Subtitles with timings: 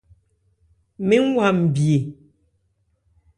[1.07, 1.97] Mɛ́n wa nbye.